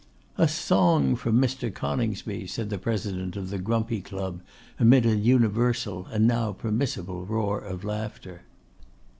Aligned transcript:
'A 0.39 0.47
song 0.47 1.15
from 1.15 1.39
Mr. 1.39 1.71
Coningsby,' 1.71 2.47
said 2.47 2.71
the 2.71 2.79
president 2.79 3.35
of 3.35 3.51
the 3.51 3.59
Grumpy 3.59 4.01
Club, 4.01 4.41
amid 4.79 5.05
an 5.05 5.23
universal, 5.23 6.07
and 6.07 6.25
now 6.27 6.51
permissible 6.53 7.23
roar 7.23 7.59
of 7.61 7.83
laughter. 7.83 8.41